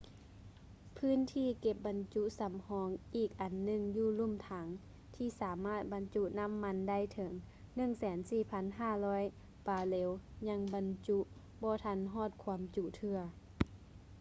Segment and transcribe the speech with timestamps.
[0.97, 4.65] ພື້ນທີ່ເກັບບັນຈຸສຳຮອງອີກອັນໜຶ່ງຢູ່ລຸ່ມຖັງ
[5.15, 6.99] ທີ່ສາມາດບັນຈຸນໍ້າມັນໄດ້
[8.45, 10.09] 104,500 ບາເຣວ
[10.47, 11.17] ຍັງບັນຈຸ
[11.63, 13.19] ບໍ່ທັນຮອດຄວາມຈຸເທື່ອ